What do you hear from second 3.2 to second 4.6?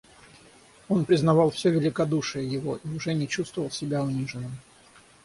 чувствовал себя униженным.